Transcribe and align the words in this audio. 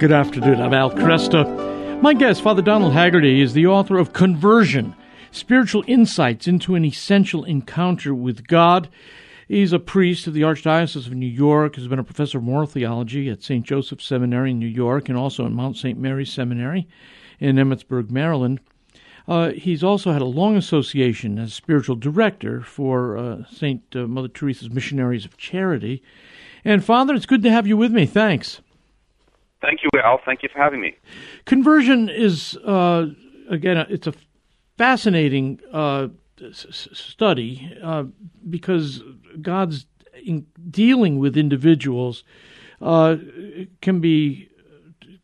Good 0.00 0.12
afternoon. 0.12 0.62
I'm 0.62 0.72
Al 0.72 0.90
Kresta. 0.90 2.00
My 2.00 2.14
guest, 2.14 2.40
Father 2.40 2.62
Donald 2.62 2.94
Haggerty, 2.94 3.42
is 3.42 3.52
the 3.52 3.66
author 3.66 3.98
of 3.98 4.14
Conversion 4.14 4.96
Spiritual 5.30 5.84
Insights 5.86 6.48
into 6.48 6.74
an 6.74 6.86
Essential 6.86 7.44
Encounter 7.44 8.14
with 8.14 8.48
God. 8.48 8.88
He's 9.46 9.74
a 9.74 9.78
priest 9.78 10.26
of 10.26 10.32
the 10.32 10.40
Archdiocese 10.40 11.06
of 11.06 11.12
New 11.12 11.26
York, 11.26 11.76
has 11.76 11.86
been 11.86 11.98
a 11.98 12.02
professor 12.02 12.38
of 12.38 12.44
moral 12.44 12.66
theology 12.66 13.28
at 13.28 13.42
St. 13.42 13.62
Joseph 13.62 14.00
Seminary 14.00 14.52
in 14.52 14.58
New 14.58 14.64
York 14.64 15.10
and 15.10 15.18
also 15.18 15.44
at 15.44 15.52
Mount 15.52 15.76
St. 15.76 15.98
Mary's 15.98 16.32
Seminary 16.32 16.88
in 17.38 17.56
Emmitsburg, 17.56 18.10
Maryland. 18.10 18.60
Uh, 19.28 19.50
he's 19.50 19.84
also 19.84 20.14
had 20.14 20.22
a 20.22 20.24
long 20.24 20.56
association 20.56 21.38
as 21.38 21.52
spiritual 21.52 21.96
director 21.96 22.62
for 22.62 23.18
uh, 23.18 23.44
St. 23.52 23.82
Uh, 23.94 24.06
Mother 24.06 24.28
Teresa's 24.28 24.70
Missionaries 24.70 25.26
of 25.26 25.36
Charity. 25.36 26.02
And 26.64 26.82
Father, 26.82 27.12
it's 27.12 27.26
good 27.26 27.42
to 27.42 27.50
have 27.50 27.66
you 27.66 27.76
with 27.76 27.92
me. 27.92 28.06
Thanks. 28.06 28.62
Thank 29.60 29.80
you, 29.82 29.90
Al. 30.02 30.20
Thank 30.24 30.42
you 30.42 30.48
for 30.52 30.58
having 30.58 30.80
me. 30.80 30.96
Conversion 31.44 32.08
is, 32.08 32.56
uh, 32.64 33.06
again, 33.48 33.76
it's 33.90 34.06
a 34.06 34.14
fascinating 34.78 35.60
uh, 35.72 36.08
s- 36.42 36.88
study 36.92 37.76
uh, 37.82 38.04
because 38.48 39.02
God's 39.42 39.86
dealing 40.70 41.18
with 41.18 41.36
individuals 41.36 42.24
uh, 42.80 43.16
can 43.80 44.00
be 44.00 44.48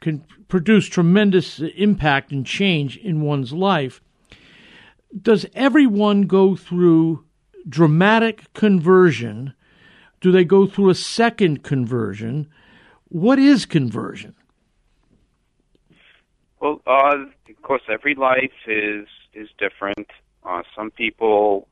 can 0.01 0.25
produce 0.49 0.87
tremendous 0.87 1.59
impact 1.59 2.31
and 2.31 2.47
change 2.47 2.97
in 2.99 3.23
one's 3.23 3.53
life. 3.53 4.01
Does 5.21 5.47
everyone 5.55 6.23
go 6.23 6.55
through 6.55 7.25
dramatic 7.69 8.53
conversion? 8.53 9.55
Do 10.21 10.31
they 10.31 10.45
go 10.45 10.67
through 10.67 10.91
a 10.91 10.95
second 10.95 11.63
conversion? 11.63 12.49
What 13.09 13.39
is 13.39 13.67
conversion? 13.67 14.35
Well, 16.61 16.81
uh, 16.87 17.17
of 17.49 17.63
course, 17.63 17.83
every 17.89 18.15
life 18.15 18.53
is 18.67 19.07
is 19.35 19.49
different. 19.59 20.09
Uh, 20.45 20.63
some 20.75 20.91
people, 20.91 21.69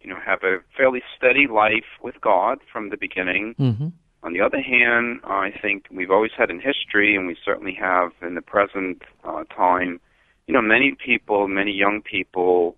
you 0.00 0.10
know, 0.10 0.18
have 0.24 0.42
a 0.42 0.58
fairly 0.76 1.02
steady 1.16 1.46
life 1.46 1.86
with 2.02 2.20
God 2.20 2.58
from 2.70 2.90
the 2.90 2.96
beginning. 2.96 3.54
Mm-hmm. 3.58 3.88
On 4.24 4.32
the 4.32 4.40
other 4.40 4.60
hand, 4.60 5.20
I 5.24 5.50
think 5.60 5.86
we've 5.90 6.10
always 6.10 6.30
had 6.36 6.50
in 6.50 6.60
history, 6.60 7.16
and 7.16 7.26
we 7.26 7.36
certainly 7.44 7.74
have 7.74 8.12
in 8.20 8.34
the 8.34 8.42
present 8.42 9.02
uh, 9.24 9.44
time, 9.44 10.00
you 10.46 10.54
know, 10.54 10.62
many 10.62 10.94
people, 11.04 11.48
many 11.48 11.72
young 11.72 12.02
people 12.02 12.76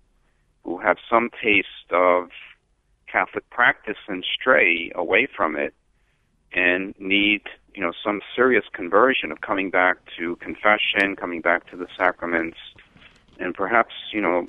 who 0.63 0.79
have 0.79 0.97
some 1.07 1.29
taste 1.43 1.91
of 1.91 2.29
Catholic 3.11 3.47
practice 3.49 3.97
and 4.07 4.25
stray 4.33 4.91
away 4.95 5.27
from 5.27 5.55
it 5.55 5.75
and 6.51 6.95
need 6.97 7.41
you 7.75 7.81
know 7.81 7.91
some 8.03 8.21
serious 8.35 8.65
conversion 8.71 9.31
of 9.31 9.41
coming 9.41 9.69
back 9.69 9.97
to 10.17 10.35
confession, 10.37 11.15
coming 11.15 11.41
back 11.41 11.69
to 11.71 11.77
the 11.77 11.87
sacraments, 11.97 12.57
and 13.39 13.53
perhaps 13.53 13.93
you 14.11 14.21
know 14.21 14.47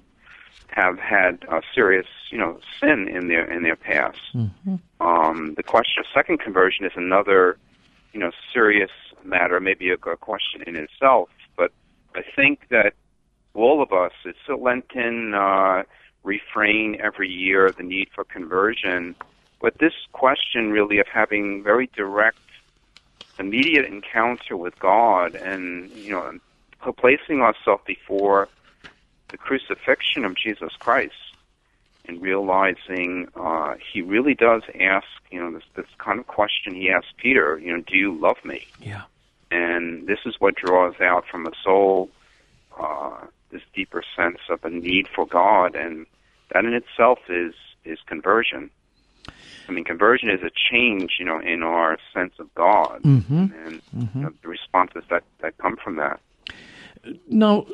have 0.69 0.99
had 0.99 1.45
a 1.51 1.61
serious 1.75 2.07
you 2.31 2.39
know 2.39 2.59
sin 2.81 3.09
in 3.09 3.29
their 3.29 3.51
in 3.51 3.63
their 3.63 3.77
past. 3.77 4.21
Mm-hmm. 4.35 4.77
Um, 5.01 5.55
the 5.57 5.63
question 5.63 6.01
of 6.01 6.07
second 6.15 6.41
conversion 6.41 6.87
is 6.87 6.93
another 6.95 7.59
you 8.13 8.21
know 8.21 8.31
serious 8.53 8.91
matter, 9.25 9.61
maybe 9.61 9.91
a, 9.91 9.95
a 9.95 10.17
question 10.17 10.63
in 10.67 10.77
itself. 10.77 11.29
But 11.57 11.73
I 12.15 12.23
think 12.35 12.69
that 12.71 12.95
all 13.55 13.83
of 13.83 13.93
us, 13.93 14.13
it's 14.25 14.39
a 14.49 14.55
Lenten 14.55 15.35
uh, 15.35 15.83
refrain 16.23 16.97
every 17.03 17.29
year, 17.29 17.71
the 17.71 17.83
need 17.83 18.09
for 18.15 18.25
conversion. 18.25 19.17
But 19.61 19.79
this 19.79 19.95
question 20.13 20.71
really 20.71 20.99
of 20.99 21.07
having 21.07 21.63
very 21.63 21.89
direct 21.97 22.39
immediate 23.39 23.85
encounter 23.87 24.57
with 24.57 24.79
God 24.79 25.35
and, 25.35 25.91
you 25.93 26.13
know, 26.13 26.39
placing 26.99 27.41
ourselves 27.41 27.83
before 27.87 28.49
the 29.29 29.37
crucifixion 29.37 30.25
of 30.25 30.37
Jesus 30.37 30.73
Christ 30.79 31.15
and 32.07 32.23
realizing 32.23 33.29
uh, 33.35 33.75
he 33.93 34.01
really 34.01 34.35
does 34.35 34.63
ask, 34.81 35.07
you 35.31 35.41
know, 35.41 35.53
this, 35.53 35.65
this 35.75 35.87
kind 35.99 36.21
of 36.21 36.27
question 36.27 36.75
he 36.75 36.91
asked 36.91 37.17
Peter, 37.17 37.59
you 37.59 37.73
know, 37.73 37.83
do 37.83 37.97
you 37.97 38.17
love 38.17 38.37
me? 38.45 38.67
Yeah. 38.81 39.03
And 39.51 40.07
this 40.07 40.21
is 40.25 40.37
what 40.39 40.55
draws 40.55 41.01
out 41.01 41.27
from 41.27 41.47
a 41.47 41.53
soul 41.63 42.11
uh, 42.79 43.27
this 43.51 43.63
deeper 43.75 44.03
sense 44.17 44.39
of 44.51 44.65
a 44.65 44.71
need 44.71 45.09
for 45.09 45.27
God, 45.27 45.75
and 45.75 46.07
that 46.53 46.65
in 46.65 46.75
itself 46.75 47.19
is 47.29 47.55
is 47.85 47.99
conversion. 48.07 48.71
I 49.69 49.73
mean, 49.73 49.85
conversion 49.85 50.31
is 50.31 50.41
a 50.43 50.51
change, 50.71 51.15
you 51.19 51.25
know, 51.25 51.41
in 51.41 51.63
our 51.63 51.99
sense 52.15 52.35
of 52.39 52.53
God 52.55 53.03
mm-hmm. 53.03 53.35
and 53.35 53.83
mm-hmm. 53.97 54.19
You 54.19 54.25
know, 54.25 54.33
the 54.43 54.49
responses 54.49 55.05
that, 55.11 55.25
that 55.41 55.57
come 55.59 55.77
from 55.77 55.97
that. 55.97 56.21
Now, 57.29 57.67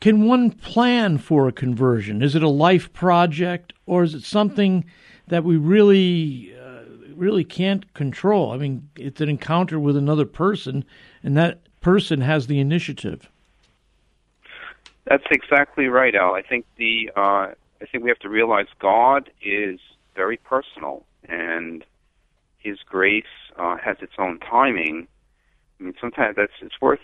can 0.00 0.26
one 0.26 0.50
plan 0.50 1.18
for 1.18 1.46
a 1.46 1.52
conversion? 1.52 2.22
Is 2.22 2.34
it 2.34 2.42
a 2.42 2.48
life 2.48 2.92
project, 2.92 3.72
or 3.86 4.02
is 4.02 4.14
it 4.14 4.24
something 4.24 4.84
that 5.28 5.44
we 5.44 5.56
really, 5.56 6.54
uh, 6.60 6.82
really 7.14 7.44
can't 7.44 7.92
control? 7.94 8.50
I 8.50 8.56
mean, 8.58 8.88
it's 8.96 9.20
an 9.20 9.28
encounter 9.28 9.78
with 9.78 9.96
another 9.96 10.26
person, 10.26 10.84
and 11.22 11.36
that 11.36 11.60
person 11.80 12.20
has 12.20 12.46
the 12.46 12.58
initiative. 12.58 13.30
That's 15.04 15.24
exactly 15.30 15.86
right, 15.86 16.14
Al. 16.14 16.34
I 16.34 16.42
think 16.42 16.66
the 16.76 17.10
uh, 17.16 17.20
I 17.82 17.86
think 17.90 18.04
we 18.04 18.10
have 18.10 18.20
to 18.20 18.28
realize 18.28 18.66
God 18.78 19.30
is 19.44 19.80
very 20.14 20.36
personal, 20.36 21.04
and 21.28 21.84
His 22.58 22.78
grace 22.84 23.24
uh, 23.56 23.76
has 23.76 23.96
its 24.00 24.14
own 24.18 24.38
timing. 24.40 25.08
I 25.78 25.84
mean, 25.84 25.94
sometimes 26.00 26.36
that's 26.36 26.52
it's 26.60 26.80
worth 26.80 27.00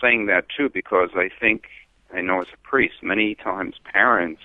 saying 0.00 0.26
that 0.26 0.46
too, 0.56 0.68
because 0.68 1.10
I 1.14 1.28
think 1.40 1.64
I 2.12 2.20
know 2.20 2.40
as 2.40 2.48
a 2.52 2.68
priest, 2.68 2.96
many 3.02 3.34
times 3.34 3.76
parents, 3.84 4.42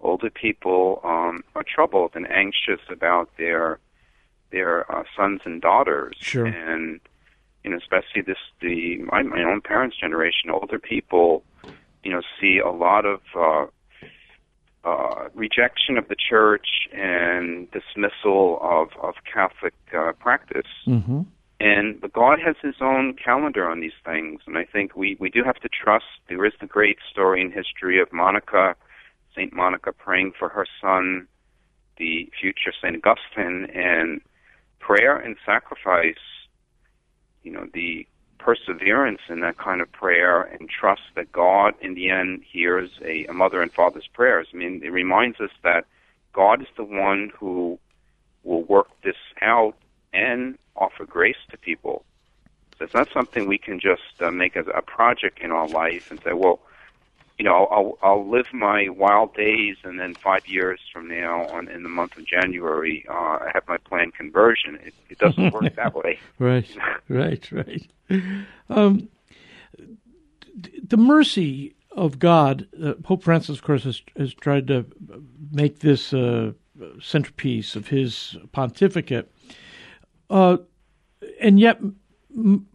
older 0.00 0.30
people, 0.30 1.00
um, 1.04 1.44
are 1.54 1.64
troubled 1.64 2.12
and 2.14 2.30
anxious 2.30 2.80
about 2.90 3.30
their 3.36 3.78
their 4.50 4.90
uh, 4.90 5.04
sons 5.16 5.42
and 5.44 5.60
daughters, 5.62 6.16
sure. 6.18 6.46
and 6.46 7.00
you 7.62 7.70
know, 7.70 7.76
especially 7.76 8.22
this 8.22 8.38
the 8.60 8.98
my, 8.98 9.22
my 9.22 9.42
own 9.42 9.60
parents' 9.60 9.96
generation, 9.96 10.50
older 10.50 10.78
people, 10.78 11.44
you 12.02 12.10
know, 12.10 12.22
see 12.40 12.58
a 12.58 12.70
lot 12.70 13.06
of 13.06 13.20
uh, 13.38 13.66
uh, 14.84 15.28
rejection 15.34 15.98
of 15.98 16.08
the 16.08 16.16
church 16.16 16.88
and 16.92 17.68
dismissal 17.70 18.58
of, 18.62 18.88
of 19.02 19.14
Catholic 19.32 19.74
uh, 19.96 20.12
practice. 20.12 20.66
Mm-hmm. 20.86 21.22
And 21.60 22.00
but 22.00 22.14
God 22.14 22.38
has 22.44 22.56
His 22.62 22.76
own 22.80 23.14
calendar 23.22 23.68
on 23.68 23.80
these 23.80 23.98
things, 24.02 24.40
and 24.46 24.56
I 24.56 24.64
think 24.64 24.96
we 24.96 25.18
we 25.20 25.28
do 25.28 25.42
have 25.44 25.56
to 25.56 25.68
trust. 25.68 26.06
There 26.28 26.46
is 26.46 26.54
the 26.58 26.66
great 26.66 26.96
story 27.10 27.42
in 27.42 27.52
history 27.52 28.00
of 28.00 28.10
Monica, 28.12 28.74
Saint 29.36 29.52
Monica 29.52 29.92
praying 29.92 30.32
for 30.38 30.48
her 30.48 30.66
son, 30.80 31.28
the 31.98 32.30
future 32.40 32.72
Saint 32.82 32.96
Augustine, 33.04 33.66
and 33.74 34.22
prayer 34.78 35.16
and 35.16 35.36
sacrifice. 35.44 36.14
You 37.42 37.52
know 37.52 37.66
the 37.74 38.06
perseverance 38.40 39.20
in 39.28 39.40
that 39.40 39.58
kind 39.58 39.80
of 39.80 39.92
prayer 39.92 40.42
and 40.42 40.68
trust 40.68 41.02
that 41.14 41.30
God, 41.30 41.74
in 41.80 41.94
the 41.94 42.10
end, 42.10 42.42
hears 42.50 42.90
a, 43.04 43.26
a 43.26 43.32
mother 43.32 43.62
and 43.62 43.72
father's 43.72 44.08
prayers. 44.12 44.48
I 44.52 44.56
mean, 44.56 44.82
it 44.82 44.90
reminds 44.90 45.40
us 45.40 45.50
that 45.62 45.84
God 46.32 46.62
is 46.62 46.68
the 46.76 46.84
one 46.84 47.30
who 47.38 47.78
will 48.42 48.62
work 48.62 48.88
this 49.02 49.16
out 49.42 49.76
and 50.12 50.58
offer 50.74 51.04
grace 51.04 51.36
to 51.50 51.58
people. 51.58 52.04
So 52.78 52.84
it's 52.86 52.94
not 52.94 53.08
something 53.12 53.46
we 53.46 53.58
can 53.58 53.78
just 53.78 54.20
uh, 54.20 54.30
make 54.30 54.56
as 54.56 54.66
a 54.74 54.80
project 54.80 55.40
in 55.40 55.52
our 55.52 55.68
life 55.68 56.10
and 56.10 56.18
say, 56.22 56.32
well, 56.32 56.60
you 57.40 57.44
know, 57.44 57.64
I'll, 57.70 57.98
I'll 58.02 58.30
live 58.30 58.44
my 58.52 58.90
wild 58.90 59.34
days, 59.34 59.78
and 59.82 59.98
then 59.98 60.14
five 60.14 60.46
years 60.46 60.78
from 60.92 61.08
now, 61.08 61.46
on 61.46 61.68
in 61.68 61.82
the 61.82 61.88
month 61.88 62.18
of 62.18 62.26
January, 62.26 63.06
uh, 63.08 63.14
I 63.14 63.50
have 63.54 63.66
my 63.66 63.78
planned 63.78 64.12
conversion. 64.12 64.78
It, 64.84 64.92
it 65.08 65.18
doesn't 65.18 65.50
work 65.50 65.74
that 65.76 65.94
way. 65.94 66.18
Right, 66.38 66.68
right, 67.08 67.50
right. 67.50 67.90
Um, 68.68 69.08
the 70.86 70.98
mercy 70.98 71.74
of 71.92 72.18
God, 72.18 72.68
uh, 72.84 72.92
Pope 73.02 73.22
Francis, 73.22 73.56
of 73.56 73.64
course, 73.64 73.84
has, 73.84 74.02
has 74.18 74.34
tried 74.34 74.66
to 74.66 74.84
make 75.50 75.78
this 75.78 76.12
uh, 76.12 76.52
centerpiece 77.00 77.74
of 77.74 77.88
his 77.88 78.36
pontificate. 78.52 79.32
Uh, 80.28 80.58
and 81.40 81.58
yet, 81.58 81.80
m- 82.36 82.66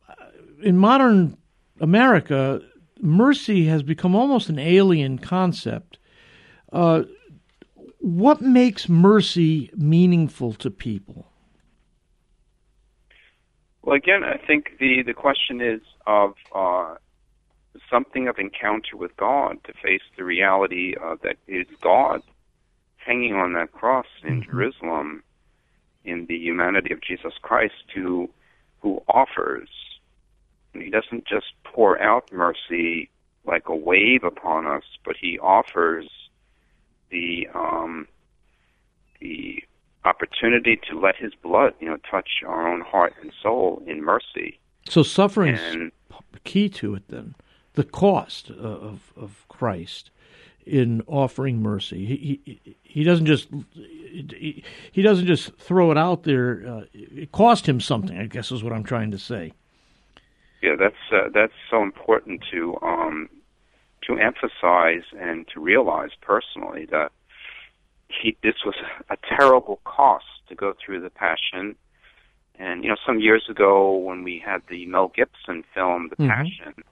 in 0.63 0.79
modern 0.79 1.37
America, 1.79 2.63
mercy 3.01 3.65
has 3.65 3.83
become 3.83 4.15
almost 4.15 4.49
an 4.49 4.59
alien 4.59 5.17
concept. 5.17 5.97
Uh, 6.71 7.03
what 7.99 8.41
makes 8.41 8.87
mercy 8.89 9.69
meaningful 9.75 10.53
to 10.53 10.69
people? 10.69 11.27
Well, 13.81 13.95
again, 13.95 14.23
I 14.23 14.37
think 14.37 14.77
the, 14.79 15.03
the 15.05 15.13
question 15.13 15.61
is 15.61 15.81
of 16.07 16.33
uh, 16.53 16.95
something 17.89 18.27
of 18.27 18.37
encounter 18.39 18.97
with 18.97 19.15
God 19.17 19.57
to 19.65 19.73
face 19.73 20.01
the 20.17 20.23
reality 20.23 20.95
uh, 21.01 21.15
that 21.23 21.37
is 21.47 21.67
God 21.81 22.21
hanging 22.97 23.33
on 23.35 23.53
that 23.53 23.71
cross 23.71 24.07
in 24.23 24.41
Mhm. 24.41 24.45
Jerusalem 24.45 25.23
in 26.03 26.25
the 26.27 26.35
humanity 26.37 26.93
of 26.93 27.01
Jesus 27.01 27.33
Christ 27.41 27.85
who 27.93 28.29
who 28.81 29.01
offers 29.07 29.69
He 30.81 30.89
doesn't 30.89 31.25
just 31.25 31.47
pour 31.63 32.01
out 32.01 32.31
mercy 32.31 33.09
like 33.45 33.67
a 33.67 33.75
wave 33.75 34.23
upon 34.23 34.65
us, 34.65 34.83
but 35.03 35.15
He 35.19 35.39
offers 35.39 36.09
the 37.11 37.47
um, 37.53 38.07
the 39.19 39.63
opportunity 40.03 40.79
to 40.89 40.99
let 40.99 41.15
His 41.15 41.33
blood, 41.35 41.73
you 41.79 41.87
know, 41.87 41.97
touch 42.09 42.29
our 42.45 42.67
own 42.67 42.81
heart 42.81 43.13
and 43.21 43.31
soul 43.41 43.81
in 43.85 44.03
mercy. 44.03 44.59
So 44.89 45.03
suffering 45.03 45.55
is 45.55 45.91
key 46.43 46.69
to 46.69 46.95
it. 46.95 47.07
Then 47.09 47.35
the 47.73 47.83
cost 47.83 48.49
of 48.49 49.13
of 49.15 49.45
Christ 49.47 50.11
in 50.65 51.03
offering 51.07 51.61
mercy. 51.61 52.05
He 52.05 52.41
he, 52.45 52.75
he 52.83 53.03
doesn't 53.03 53.25
just 53.25 53.47
he, 53.73 54.63
he 54.91 55.01
doesn't 55.01 55.27
just 55.27 55.55
throw 55.57 55.91
it 55.91 55.97
out 55.97 56.23
there. 56.23 56.63
Uh, 56.67 56.81
it 56.93 57.31
cost 57.31 57.67
him 57.67 57.79
something. 57.79 58.17
I 58.17 58.25
guess 58.25 58.51
is 58.51 58.63
what 58.63 58.73
I'm 58.73 58.83
trying 58.83 59.11
to 59.11 59.19
say. 59.19 59.53
Yeah, 60.65 60.75
that's 60.79 60.95
uh, 61.11 61.29
that's 61.31 61.53
so 61.69 61.83
important 61.83 62.43
to 62.51 62.75
um, 62.81 63.29
to 64.07 64.17
emphasize 64.17 65.03
and 65.19 65.47
to 65.53 65.59
realize 65.59 66.09
personally 66.21 66.87
that 66.89 67.11
he 68.07 68.35
this 68.41 68.55
was 68.65 68.73
a 69.11 69.17
terrible 69.37 69.79
cost 69.83 70.25
to 70.49 70.55
go 70.55 70.73
through 70.73 71.01
the 71.01 71.11
passion. 71.11 71.75
And 72.57 72.83
you 72.83 72.89
know, 72.89 72.95
some 73.05 73.19
years 73.19 73.43
ago 73.47 73.95
when 73.95 74.23
we 74.23 74.41
had 74.43 74.63
the 74.67 74.87
Mel 74.87 75.11
Gibson 75.15 75.63
film, 75.71 76.09
The 76.09 76.15
mm-hmm. 76.15 76.31
Passion, 76.31 76.83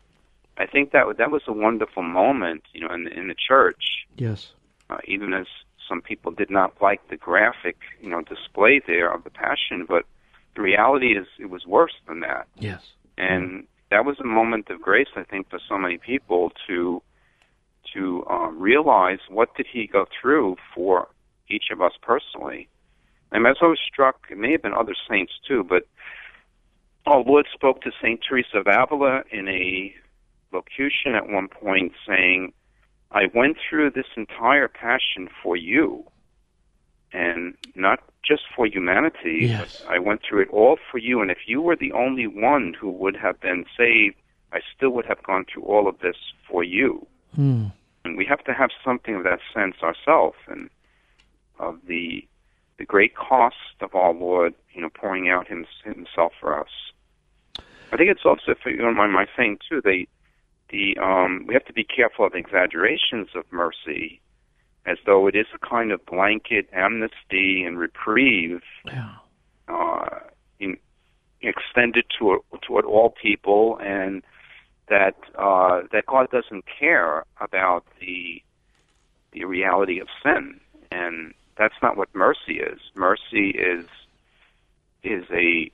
I 0.58 0.68
think 0.68 0.92
that 0.92 1.18
that 1.18 1.32
was 1.32 1.42
a 1.48 1.54
wonderful 1.54 2.04
moment, 2.04 2.62
you 2.74 2.82
know, 2.82 2.94
in 2.94 3.08
in 3.08 3.28
the 3.28 3.36
church. 3.36 4.06
Yes. 4.18 4.52
Uh, 4.92 4.98
even 5.08 5.34
as 5.34 5.48
some 5.90 6.00
people 6.00 6.32
did 6.32 6.52
not 6.52 6.80
like 6.80 7.08
the 7.10 7.18
graphic, 7.18 7.78
you 8.02 8.10
know, 8.10 8.22
display 8.22 8.82
there 8.86 9.12
of 9.12 9.24
the 9.24 9.32
passion, 9.32 9.86
but 9.88 10.06
the 10.56 10.62
reality 10.62 11.18
is 11.18 11.26
it 11.40 11.50
was 11.50 11.66
worse 11.66 11.96
than 12.08 12.20
that. 12.20 12.48
Yes. 12.60 12.84
And 13.18 13.66
that 13.92 14.06
was 14.06 14.20
a 14.20 14.26
moment 14.26 14.70
of 14.70 14.82
grace, 14.82 15.08
I 15.16 15.24
think, 15.24 15.50
for 15.50 15.60
so 15.68 15.78
many 15.78 15.98
people 15.98 16.52
to 16.68 17.02
to 17.94 18.26
um, 18.30 18.58
realize 18.60 19.20
what 19.30 19.56
did 19.56 19.68
he 19.72 19.86
go 19.86 20.06
through 20.20 20.56
for 20.74 21.10
each 21.50 21.66
of 21.72 21.82
us 21.82 21.92
personally. 22.02 22.68
And 23.32 23.46
I 23.46 23.52
was 23.62 23.80
struck, 23.86 24.28
it 24.30 24.38
may 24.38 24.54
have 24.54 24.62
been 24.62 24.74
other 24.74 24.96
saints 25.10 25.34
too, 25.48 25.64
but 25.64 25.88
our 27.06 27.22
Lord 27.22 27.46
spoke 27.54 27.82
to 27.82 27.92
Saint 28.02 28.22
Teresa 28.28 28.60
of 28.60 28.68
Avila 28.68 29.24
in 29.32 29.48
a 29.48 29.94
locution 30.52 31.16
at 31.16 31.28
one 31.30 31.48
point 31.50 31.92
saying, 32.08 32.54
I 33.12 33.24
went 33.34 33.58
through 33.70 33.92
this 33.92 34.06
entire 34.16 34.68
passion 34.68 35.30
for 35.42 35.58
you, 35.58 36.06
and 37.14 37.56
not 37.76 38.00
just 38.24 38.44
for 38.56 38.66
humanity. 38.66 39.48
Yes. 39.48 39.84
I 39.88 40.00
went 40.00 40.22
through 40.28 40.42
it 40.42 40.50
all 40.50 40.78
for 40.92 40.98
you, 40.98 41.22
and 41.22 41.30
if 41.30 41.40
you 41.48 41.62
were 41.62 41.76
the 41.76 41.92
only 41.92 42.28
one 42.28 42.74
who 42.74 42.90
would 42.90 43.16
have 43.16 43.40
been 43.40 43.66
saved, 43.78 44.16
I 44.52 44.60
still 44.76 44.90
would 44.92 45.06
have 45.06 45.22
gone 45.24 45.46
through 45.52 45.64
all 45.64 45.88
of 45.88 46.00
this 46.00 46.18
for 46.50 46.64
you. 46.64 47.06
Hmm. 47.36 47.68
And 48.06 48.18
we 48.18 48.26
have 48.26 48.44
to 48.46 48.54
have 48.54 48.70
something 48.84 49.16
of 49.16 49.24
that 49.24 49.40
sense 49.54 49.76
ourselves, 49.82 50.38
and 50.48 50.70
of 51.60 51.80
the 51.88 52.28
the 52.78 52.86
great 52.86 53.16
cost 53.16 53.56
of 53.82 53.94
our 53.94 54.14
Lord, 54.14 54.54
you 54.74 54.82
know, 54.82 54.90
pouring 54.90 55.30
out 55.30 55.48
him, 55.48 55.66
Himself 55.84 56.34
for 56.40 56.60
us. 56.60 56.70
I 57.92 57.98
think 57.98 58.10
it's 58.10 58.26
also, 58.26 58.52
if 58.52 58.58
you 58.66 58.78
don't 58.78 58.96
mind 58.96 59.14
my 59.14 59.28
saying 59.38 59.60
too, 59.70 59.80
they 59.84 60.08
the 60.70 60.98
um, 60.98 61.46
we 61.48 61.54
have 61.54 61.66
to 61.66 61.74
be 61.74 61.84
careful 61.84 62.26
of 62.26 62.34
exaggerations 62.34 63.30
of 63.36 63.44
mercy, 63.52 64.20
as 64.86 64.98
though 65.06 65.28
it 65.28 65.36
is 65.36 65.46
a 65.54 65.60
kind 65.60 65.92
of 65.92 66.06
blanket 66.06 66.68
amnesty 66.74 67.64
and 67.64 67.78
reprieve, 67.78 68.62
yeah. 68.86 69.16
uh, 69.68 70.20
in, 70.60 70.78
extended 71.42 72.06
to 72.20 72.44
toward 72.62 72.86
all 72.86 73.10
people, 73.22 73.80
and 73.82 74.24
that 74.90 75.16
uh, 75.38 75.82
that 75.92 76.06
God 76.06 76.30
doesn't 76.32 76.66
care 76.80 77.26
about 77.40 77.86
the 78.00 78.42
the 79.32 79.46
reality 79.46 80.00
of 80.00 80.08
sin, 80.22 80.60
and 80.92 81.34
that's 81.58 81.76
not 81.82 81.98
what 81.98 82.14
mercy 82.14 82.60
is. 82.60 82.80
Mercy 82.96 83.50
is 83.50 83.86
is 85.04 85.26
a 85.32 85.72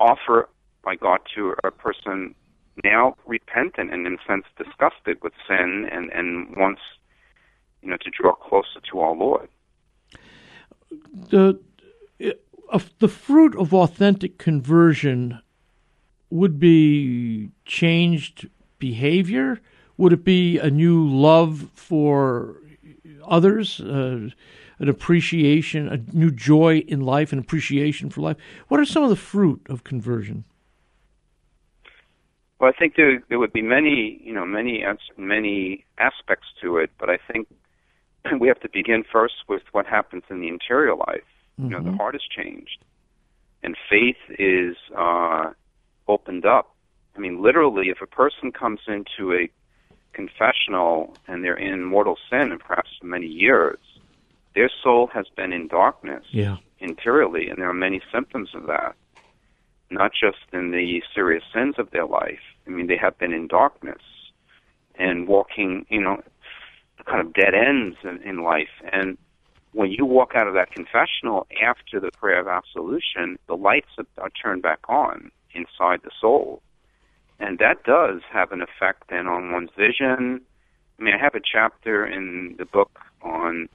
offer 0.00 0.48
by 0.84 0.96
God 0.96 1.20
to 1.34 1.54
a 1.62 1.70
person 1.70 2.34
now 2.82 3.16
repentant 3.26 3.90
and 3.92 4.06
in 4.06 4.14
a 4.14 4.26
sense 4.26 4.44
disgusted 4.56 5.22
with 5.22 5.32
sin 5.46 5.88
and, 5.90 6.10
and 6.10 6.56
wants 6.56 6.80
you 7.82 7.90
know 7.90 7.96
to 7.98 8.10
draw 8.10 8.34
closer 8.34 8.80
to 8.90 9.00
our 9.00 9.14
Lord. 9.14 9.48
The 11.30 11.58
uh, 12.72 12.78
the 12.98 13.08
fruit 13.08 13.56
of 13.56 13.74
authentic 13.74 14.38
conversion 14.38 15.40
would 16.30 16.58
be 16.58 17.50
changed 17.66 18.48
behavior. 18.78 19.60
Would 19.98 20.12
it 20.12 20.24
be 20.24 20.58
a 20.58 20.70
new 20.70 21.06
love 21.06 21.68
for 21.74 22.56
others, 23.26 23.80
uh, 23.80 24.30
an 24.78 24.88
appreciation, 24.88 25.88
a 25.88 25.98
new 26.16 26.30
joy 26.30 26.78
in 26.88 27.02
life, 27.02 27.32
an 27.32 27.38
appreciation 27.38 28.08
for 28.08 28.22
life? 28.22 28.38
What 28.68 28.80
are 28.80 28.86
some 28.86 29.02
of 29.02 29.10
the 29.10 29.16
fruit 29.16 29.60
of 29.68 29.84
conversion? 29.84 30.44
Well, 32.58 32.72
I 32.74 32.78
think 32.78 32.94
there 32.96 33.22
there 33.28 33.38
would 33.38 33.52
be 33.52 33.62
many, 33.62 34.20
you 34.24 34.32
know, 34.32 34.46
many 34.46 34.84
many 35.16 35.84
aspects 35.98 36.46
to 36.62 36.78
it, 36.78 36.90
but 36.98 37.10
I 37.10 37.18
think 37.30 37.48
we 38.40 38.48
have 38.48 38.60
to 38.60 38.68
begin 38.68 39.04
first 39.10 39.34
with 39.48 39.62
what 39.72 39.86
happens 39.86 40.24
in 40.30 40.40
the 40.40 40.48
interior 40.48 40.94
life. 40.94 41.22
Mm-hmm. 41.60 41.64
You 41.64 41.70
know, 41.70 41.78
the 41.82 41.88
mm-hmm. 41.90 41.96
heart 41.96 42.14
is 42.14 42.22
changed, 42.34 42.78
and 43.62 43.76
faith 43.90 44.16
is 44.38 44.76
uh, 44.96 45.50
opened 46.08 46.46
up. 46.46 46.74
I 47.16 47.18
mean, 47.18 47.42
literally, 47.42 47.88
if 47.88 48.00
a 48.00 48.06
person 48.06 48.52
comes 48.52 48.80
into 48.88 49.32
a 49.34 49.50
confessional 50.14 51.14
and 51.26 51.44
they're 51.44 51.56
in 51.56 51.84
mortal 51.84 52.16
sin, 52.30 52.52
and 52.52 52.60
perhaps 52.60 52.90
for 53.00 53.06
many 53.06 53.26
years, 53.26 53.78
their 54.54 54.70
soul 54.82 55.08
has 55.12 55.26
been 55.36 55.52
in 55.52 55.68
darkness 55.68 56.24
yeah. 56.30 56.56
interiorly, 56.78 57.48
and 57.48 57.58
there 57.58 57.68
are 57.68 57.74
many 57.74 58.00
symptoms 58.12 58.50
of 58.54 58.66
that 58.66 58.94
not 59.92 60.12
just 60.12 60.38
in 60.52 60.70
the 60.70 61.02
serious 61.14 61.44
sins 61.54 61.74
of 61.78 61.90
their 61.90 62.06
life. 62.06 62.40
I 62.66 62.70
mean, 62.70 62.86
they 62.86 62.96
have 62.96 63.18
been 63.18 63.32
in 63.32 63.46
darkness 63.46 64.02
and 64.94 65.28
walking, 65.28 65.86
you 65.88 66.00
know, 66.00 66.22
kind 67.06 67.20
of 67.20 67.32
dead 67.32 67.54
ends 67.54 67.96
in, 68.04 68.20
in 68.22 68.42
life. 68.42 68.70
And 68.92 69.18
when 69.72 69.90
you 69.90 70.04
walk 70.04 70.32
out 70.34 70.46
of 70.46 70.54
that 70.54 70.70
confessional 70.70 71.46
after 71.62 72.00
the 72.00 72.10
prayer 72.12 72.40
of 72.40 72.48
absolution, 72.48 73.38
the 73.46 73.56
lights 73.56 73.88
are, 74.18 74.30
turned 74.30 74.62
back 74.62 74.80
on 74.88 75.30
inside 75.54 76.00
the 76.04 76.10
soul. 76.20 76.62
And 77.38 77.58
that 77.58 77.84
does 77.84 78.20
have 78.30 78.52
an 78.52 78.62
effect 78.62 79.04
then 79.08 79.26
on 79.26 79.52
one's 79.52 79.70
vision. 79.76 80.40
I 80.98 81.02
mean, 81.02 81.14
I 81.14 81.18
have 81.18 81.34
a 81.34 81.40
chapter 81.40 82.06
in 82.06 82.54
the 82.58 82.64
book 82.64 83.00
on 83.22 83.68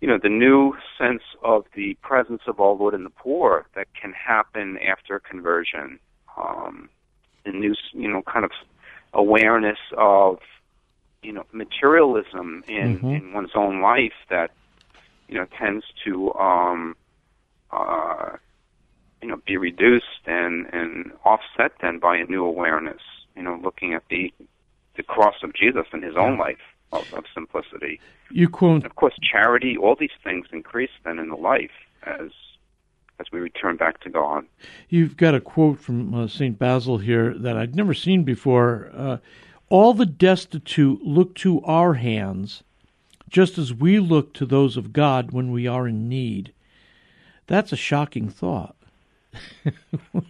you 0.00 0.06
know, 0.06 0.18
the 0.22 0.28
new 0.28 0.74
sense 0.96 1.22
of 1.42 1.64
the 1.74 1.94
presence 2.02 2.42
of 2.46 2.60
our 2.60 2.72
Lord 2.72 2.94
in 2.94 3.04
the 3.04 3.10
poor 3.10 3.66
that 3.74 3.88
can 4.00 4.12
happen 4.12 4.78
after 4.78 5.18
conversion. 5.18 5.98
Um, 6.36 6.88
the 7.44 7.50
new, 7.50 7.74
you 7.92 8.08
know, 8.08 8.22
kind 8.22 8.44
of 8.44 8.52
awareness 9.12 9.78
of, 9.96 10.38
you 11.22 11.32
know, 11.32 11.44
materialism 11.52 12.64
in, 12.68 12.98
mm-hmm. 12.98 13.10
in 13.10 13.32
one's 13.32 13.50
own 13.54 13.80
life 13.80 14.12
that, 14.30 14.50
you 15.28 15.34
know, 15.34 15.46
tends 15.58 15.84
to, 16.04 16.32
um, 16.34 16.96
uh, 17.70 18.30
you 19.20 19.28
know, 19.28 19.40
be 19.46 19.56
reduced 19.56 20.26
and, 20.26 20.66
and 20.72 21.12
offset 21.24 21.72
then 21.80 21.98
by 21.98 22.16
a 22.16 22.24
new 22.24 22.44
awareness, 22.44 23.02
you 23.36 23.42
know, 23.42 23.58
looking 23.62 23.94
at 23.94 24.04
the, 24.10 24.32
the 24.96 25.02
cross 25.02 25.36
of 25.42 25.54
Jesus 25.54 25.86
in 25.92 26.02
his 26.02 26.16
own 26.16 26.38
life 26.38 26.58
of, 26.92 27.12
of 27.14 27.24
simplicity. 27.34 28.00
You 28.30 28.48
quote, 28.48 28.84
of 28.84 28.94
course, 28.96 29.14
charity. 29.20 29.76
All 29.76 29.96
these 29.98 30.10
things 30.22 30.46
increase 30.52 30.90
then 31.04 31.18
in 31.18 31.28
the 31.28 31.36
life 31.36 31.70
as 32.04 32.30
as 33.20 33.26
we 33.32 33.40
return 33.40 33.76
back 33.76 34.00
to 34.00 34.10
God. 34.10 34.46
You've 34.88 35.16
got 35.16 35.34
a 35.34 35.40
quote 35.40 35.80
from 35.80 36.14
uh, 36.14 36.28
Saint 36.28 36.56
Basil 36.56 36.98
here 36.98 37.34
that 37.34 37.56
I'd 37.56 37.74
never 37.74 37.92
seen 37.92 38.22
before. 38.22 38.90
Uh, 38.96 39.16
All 39.70 39.92
the 39.94 40.06
destitute 40.06 41.02
look 41.02 41.34
to 41.36 41.60
our 41.62 41.94
hands, 41.94 42.62
just 43.28 43.58
as 43.58 43.74
we 43.74 43.98
look 43.98 44.32
to 44.34 44.46
those 44.46 44.76
of 44.76 44.92
God 44.92 45.30
when 45.30 45.52
we 45.52 45.66
are 45.66 45.86
in 45.86 46.08
need. 46.08 46.52
That's 47.46 47.72
a 47.72 47.76
shocking 47.76 48.28
thought. 48.28 48.76
yeah, 49.64 50.22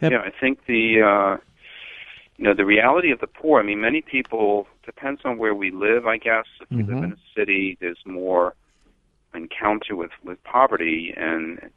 I 0.00 0.32
think 0.38 0.66
the 0.66 1.02
uh, 1.02 1.36
you 2.36 2.44
know 2.44 2.54
the 2.54 2.64
reality 2.64 3.10
of 3.10 3.20
the 3.20 3.26
poor. 3.26 3.60
I 3.60 3.62
mean, 3.62 3.80
many 3.80 4.02
people 4.02 4.66
depends 4.84 5.22
on 5.24 5.38
where 5.38 5.54
we 5.54 5.70
live, 5.70 6.06
I 6.06 6.18
guess. 6.18 6.44
If 6.60 6.70
we 6.70 6.82
mm-hmm. 6.82 6.94
live 6.94 7.04
in 7.04 7.12
a 7.12 7.38
city, 7.38 7.76
there's 7.80 7.98
more 8.04 8.54
encounter 9.34 9.96
with 9.96 10.12
with 10.24 10.42
poverty, 10.44 11.12
and 11.16 11.70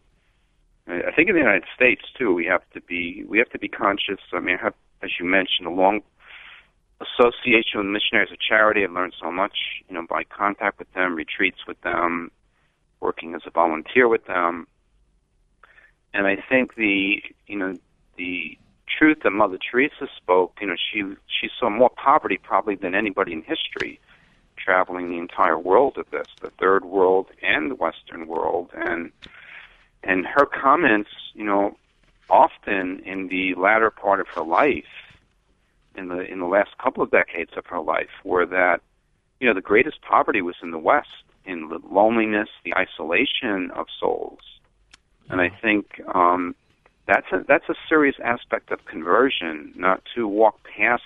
I 0.88 1.12
think 1.16 1.30
in 1.30 1.36
the 1.36 1.42
United 1.42 1.66
States 1.76 2.02
too, 2.18 2.34
we 2.34 2.46
have 2.46 2.64
to 2.74 2.82
be 2.82 3.24
we 3.28 3.38
have 3.38 3.50
to 3.50 3.60
be 3.60 3.68
conscious. 3.68 4.20
I 4.34 4.40
mean, 4.40 4.58
I 4.60 4.64
have, 4.64 4.74
as 5.02 5.12
you 5.20 5.26
mentioned, 5.26 5.68
a 5.68 5.72
long 5.72 6.02
association 7.02 7.80
with 7.80 7.86
missionaries 7.88 8.32
of 8.32 8.40
charity. 8.40 8.84
I've 8.84 8.92
learned 8.92 9.16
so 9.22 9.32
much, 9.32 9.58
you 9.88 9.96
know, 9.96 10.06
by 10.10 10.24
contact 10.24 10.80
with 10.80 10.92
them, 10.94 11.16
retreats 11.16 11.60
with 11.68 11.80
them, 11.82 12.32
working 13.00 13.36
as 13.36 13.42
a 13.46 13.52
volunteer 13.52 14.08
with 14.08 14.26
them, 14.26 14.68
and 16.14 16.28
I 16.28 16.36
think 16.36 16.76
the 16.76 17.22
you 17.48 17.58
know 17.58 17.76
the 18.18 18.58
truth 18.88 19.20
that 19.24 19.32
Mother 19.32 19.58
Teresa 19.58 20.08
spoke, 20.18 20.58
you 20.62 20.68
know, 20.68 20.76
she 20.76 21.04
she 21.28 21.50
saw 21.60 21.70
more 21.70 21.90
poverty 21.90 22.40
probably 22.42 22.76
than 22.76 22.96
anybody 22.96 23.34
in 23.34 23.44
history, 23.44 24.00
traveling 24.58 25.10
the 25.10 25.18
entire 25.18 25.58
world 25.58 25.98
of 25.98 26.10
this, 26.12 26.28
the 26.42 26.50
third 26.52 26.86
world 26.86 27.28
and 27.42 27.72
the 27.72 27.76
Western 27.76 28.28
world, 28.28 28.70
and 28.74 29.12
and 30.04 30.26
her 30.26 30.46
comments, 30.46 31.12
you 31.34 31.44
know, 31.44 31.78
often 32.30 33.00
in 33.06 33.28
the 33.28 33.54
latter 33.56 33.92
part 33.92 34.20
of 34.20 34.28
her 34.30 34.42
life, 34.42 34.86
in 36.00 36.08
the 36.08 36.20
in 36.22 36.40
the 36.40 36.46
last 36.46 36.72
couple 36.82 37.04
of 37.04 37.12
decades 37.12 37.52
of 37.58 37.66
her 37.68 37.80
life, 37.80 38.10
were 38.24 38.46
that 38.46 38.82
you 39.40 39.48
know 39.48 39.54
the 39.54 39.62
greatest 39.62 40.02
poverty 40.02 40.42
was 40.42 40.56
in 40.64 40.72
the 40.72 40.80
West, 40.80 41.24
in 41.46 41.70
the 41.70 41.80
loneliness, 41.92 42.50
the 42.64 42.74
isolation 42.76 43.72
of 43.76 43.86
souls, 44.00 44.40
and 45.30 45.42
I 45.42 45.50
think 45.62 46.02
um, 46.16 46.56
that's 47.08 47.28
a 47.32 47.44
that's 47.48 47.70
a 47.70 47.76
serious 47.88 48.16
aspect 48.24 48.72
of 48.72 48.86
conversion, 48.86 49.74
not 49.76 50.02
to 50.16 50.28
walk 50.28 50.60
past 50.78 51.04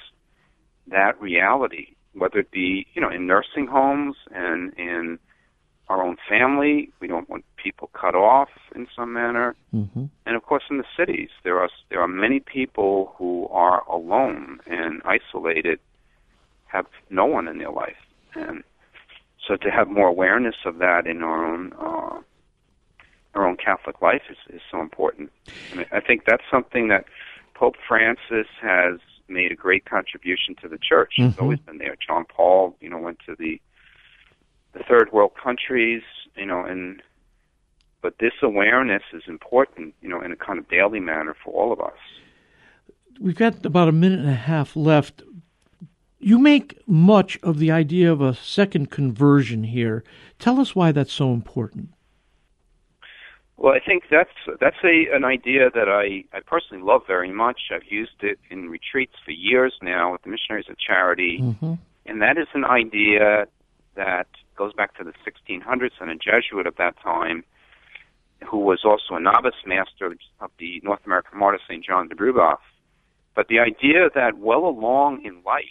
that 0.88 1.20
reality, 1.22 1.96
whether 2.14 2.40
it 2.40 2.52
be 2.52 2.86
you 2.94 3.02
know 3.02 3.10
in 3.10 3.28
nursing 3.28 3.68
homes 3.68 4.16
and 4.32 4.74
in 4.78 5.20
our 5.90 6.04
own 6.04 6.18
family. 6.30 6.90
We 7.00 7.08
don't 7.08 7.30
want 7.30 7.46
people 7.58 7.90
cut 7.94 8.16
off 8.16 8.50
in 8.76 8.88
some 8.96 9.14
manner, 9.14 9.56
mm-hmm. 9.74 10.06
and 10.26 10.36
of 10.36 10.44
course 10.44 10.64
in 10.70 10.78
the 10.78 10.86
cities 10.98 11.30
there 11.44 11.60
are 11.60 11.70
there 11.90 12.02
are 12.02 12.08
many 12.08 12.40
people 12.40 13.14
who 13.18 13.48
are 13.50 13.84
alone 13.90 14.60
and 14.66 15.02
isolated, 15.06 15.80
have 16.68 16.86
no 17.10 17.26
one 17.26 17.48
in 17.48 17.58
their 17.58 17.72
life, 17.72 17.98
and 18.36 18.64
so 19.48 19.56
to 19.58 19.70
have 19.70 19.90
more 19.90 20.08
awareness 20.08 20.56
of 20.66 20.78
that 20.78 21.06
in 21.06 21.22
our 21.22 21.46
own 21.46 21.74
uh, 21.80 22.20
our 23.36 23.48
own 23.48 23.58
Catholic 23.58 24.02
life 24.02 24.22
is, 24.30 24.38
is 24.54 24.62
so 24.72 24.80
important. 24.80 25.32
And 25.72 25.86
I 25.92 26.00
think 26.00 26.26
that's 26.26 26.44
something 26.52 26.88
that 26.90 27.06
Pope 27.56 27.76
Francis 27.88 28.48
has 28.62 29.00
made 29.28 29.52
a 29.52 29.56
great 29.56 29.86
contribution 29.86 30.56
to 30.62 30.68
the 30.68 30.78
church. 30.78 31.14
Mm-hmm. 31.18 31.30
He's 31.30 31.40
always 31.40 31.60
been 31.60 31.78
there. 31.78 31.96
John 32.06 32.26
Paul, 32.26 32.76
you 32.80 32.90
know, 32.90 33.00
went 33.00 33.20
to 33.26 33.36
the 33.38 33.60
the 34.74 34.84
third 34.88 35.12
world 35.12 35.32
countries, 35.42 36.04
you 36.36 36.46
know, 36.46 36.64
and 36.64 37.02
but 38.02 38.16
this 38.20 38.34
awareness 38.42 39.04
is 39.14 39.24
important, 39.28 39.96
you 40.02 40.10
know, 40.10 40.22
in 40.22 40.32
a 40.32 40.36
kind 40.36 40.60
of 40.60 40.68
daily 40.68 41.00
manner 41.00 41.36
for 41.44 41.54
all 41.54 41.72
of 41.72 41.80
us. 41.80 41.98
We've 43.20 43.36
got 43.36 43.66
about 43.66 43.88
a 43.88 43.94
minute 43.94 44.20
and 44.20 44.30
a 44.30 44.34
half 44.34 44.76
left. 44.76 45.24
You 46.20 46.38
make 46.38 46.82
much 46.88 47.40
of 47.44 47.60
the 47.60 47.72
idea 47.72 48.12
of 48.12 48.22
a 48.22 48.34
second 48.34 48.92
conversion 48.92 49.64
here. 49.64 50.04
Tell 50.40 50.60
us 50.60 50.76
why 50.76 50.92
that's 50.92 51.14
so 51.14 51.34
important. 51.34 51.90
Well, 53.58 53.74
I 53.74 53.80
think 53.80 54.04
that's 54.10 54.32
that's 54.60 54.84
a 54.84 55.06
an 55.14 55.24
idea 55.24 55.70
that 55.74 55.88
I 55.88 56.26
I 56.36 56.42
personally 56.42 56.84
love 56.84 57.04
very 57.08 57.32
much. 57.32 57.70
I've 57.72 57.90
used 57.90 58.22
it 58.22 58.40
in 58.50 58.70
retreats 58.70 59.14
for 59.24 59.32
years 59.32 59.74
now 59.82 60.12
with 60.12 60.24
the 60.24 60.30
Missionaries 60.30 60.66
of 60.70 60.78
Charity, 60.78 61.40
mm-hmm. 61.42 61.74
and 62.06 62.22
that 62.22 62.38
is 62.38 62.48
an 62.54 62.66
idea 62.66 63.48
that 63.96 64.28
goes 64.56 64.74
back 64.74 64.96
to 64.98 65.04
the 65.04 65.14
1600s 65.26 65.92
and 66.00 66.10
a 66.10 66.16
Jesuit 66.16 66.68
of 66.68 66.76
that 66.78 66.96
time, 67.02 67.44
who 68.50 68.60
was 68.60 68.82
also 68.84 69.16
a 69.16 69.20
novice 69.20 69.56
master 69.66 70.14
of 70.40 70.52
the 70.60 70.82
North 70.84 71.00
American 71.06 71.40
martyr 71.40 71.60
Saint 71.68 71.86
John 71.86 72.08
de 72.08 72.16
Brebeuf. 72.16 72.60
But 73.36 73.48
the 73.48 73.60
idea 73.60 74.10
that 74.14 74.38
well 74.38 74.66
along 74.66 75.24
in 75.24 75.42
life, 75.44 75.64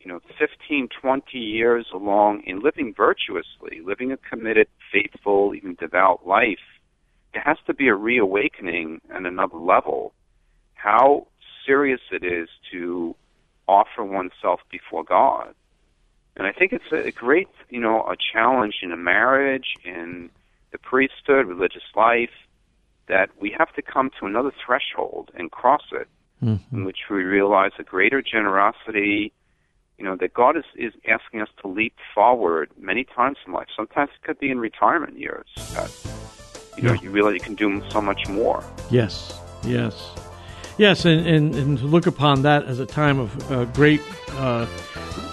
you 0.00 0.08
know, 0.08 0.20
15, 0.38 0.88
20 1.00 1.38
years 1.38 1.86
along 1.92 2.42
in 2.46 2.60
living 2.60 2.94
virtuously, 2.96 3.80
living 3.84 4.12
a 4.12 4.16
committed, 4.16 4.68
faithful, 4.90 5.54
even 5.54 5.74
devout 5.74 6.26
life, 6.26 6.58
it 7.34 7.40
has 7.44 7.58
to 7.66 7.74
be 7.74 7.88
a 7.88 7.94
reawakening 7.94 9.00
at 9.14 9.26
another 9.26 9.58
level. 9.58 10.14
How 10.74 11.26
serious 11.66 12.00
it 12.10 12.24
is 12.24 12.48
to 12.72 13.14
offer 13.68 14.02
oneself 14.02 14.60
before 14.70 15.04
God. 15.04 15.54
And 16.40 16.46
I 16.46 16.52
think 16.52 16.72
it's 16.72 16.90
a 16.90 17.10
great, 17.10 17.48
you 17.68 17.80
know, 17.80 18.00
a 18.00 18.16
challenge 18.16 18.76
in 18.80 18.92
a 18.92 18.96
marriage, 18.96 19.74
in 19.84 20.30
the 20.72 20.78
priesthood, 20.78 21.44
religious 21.44 21.82
life, 21.94 22.30
that 23.08 23.28
we 23.38 23.54
have 23.58 23.74
to 23.74 23.82
come 23.82 24.08
to 24.18 24.24
another 24.24 24.50
threshold 24.64 25.30
and 25.34 25.50
cross 25.50 25.82
it, 25.92 26.08
mm-hmm. 26.42 26.74
in 26.74 26.84
which 26.86 27.00
we 27.10 27.24
realize 27.24 27.72
a 27.78 27.82
greater 27.82 28.22
generosity, 28.22 29.34
you 29.98 30.04
know, 30.06 30.16
that 30.16 30.32
God 30.32 30.56
is, 30.56 30.64
is 30.76 30.94
asking 31.06 31.42
us 31.42 31.50
to 31.60 31.68
leap 31.68 31.96
forward 32.14 32.70
many 32.78 33.04
times 33.04 33.36
in 33.46 33.52
life. 33.52 33.68
Sometimes 33.76 34.08
it 34.18 34.26
could 34.26 34.38
be 34.38 34.50
in 34.50 34.58
retirement 34.58 35.18
years 35.18 35.46
that, 35.74 35.90
you 36.78 36.84
know, 36.84 36.94
yeah. 36.94 37.02
you 37.02 37.10
realize 37.10 37.34
you 37.34 37.40
can 37.40 37.54
do 37.54 37.82
so 37.90 38.00
much 38.00 38.26
more. 38.30 38.64
Yes, 38.90 39.38
yes. 39.62 40.10
Yes, 40.80 41.04
and, 41.04 41.26
and, 41.26 41.54
and 41.54 41.78
to 41.80 41.84
look 41.84 42.06
upon 42.06 42.40
that 42.40 42.64
as 42.64 42.78
a 42.78 42.86
time 42.86 43.18
of 43.18 43.52
uh, 43.52 43.66
great 43.66 44.00
uh, 44.30 44.64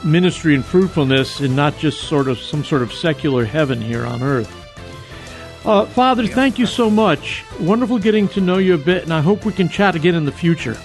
ministry 0.03 0.53
and 0.53 0.65
fruitfulness 0.65 1.39
and 1.39 1.55
not 1.55 1.77
just 1.77 2.01
sort 2.01 2.27
of 2.27 2.37
some 2.37 2.65
sort 2.65 2.81
of 2.81 2.91
secular 2.91 3.45
heaven 3.45 3.79
here 3.79 4.05
on 4.05 4.21
earth. 4.21 4.53
Uh, 5.65 5.85
Father, 5.85 6.27
thank 6.27 6.59
you 6.59 6.65
so 6.65 6.89
much. 6.89 7.45
Wonderful 7.61 7.97
getting 7.97 8.27
to 8.27 8.41
know 8.41 8.57
you 8.57 8.73
a 8.73 8.77
bit, 8.77 9.03
and 9.03 9.13
I 9.13 9.21
hope 9.21 9.45
we 9.45 9.53
can 9.53 9.69
chat 9.69 9.95
again 9.95 10.15
in 10.15 10.25
the 10.25 10.33
future. 10.33 10.77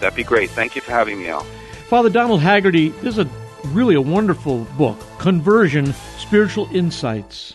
That'd 0.00 0.16
be 0.16 0.24
great. 0.24 0.50
Thank 0.50 0.74
you 0.74 0.82
for 0.82 0.90
having 0.90 1.20
me, 1.20 1.28
Al. 1.28 1.44
Father 1.88 2.10
Donald 2.10 2.40
Haggerty, 2.40 2.88
this 2.88 3.16
is 3.16 3.24
a 3.24 3.30
really 3.66 3.94
a 3.94 4.02
wonderful 4.02 4.64
book, 4.76 4.98
Conversion 5.20 5.94
Spiritual 6.18 6.68
Insights. 6.74 7.54